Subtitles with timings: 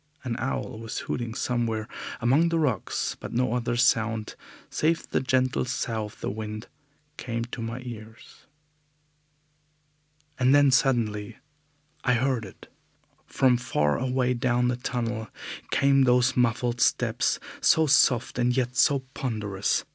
[0.23, 1.87] An owl was hooting somewhere
[2.21, 4.33] among the rocks, but no other sound,
[4.71, 6.65] save the gentle sough of the wind,
[7.17, 8.47] came to my ears.
[10.39, 11.37] And then suddenly
[12.03, 12.67] I heard it!
[13.27, 15.27] From far away down the tunnel
[15.69, 19.85] came those muffled steps, so soft and yet so ponderous.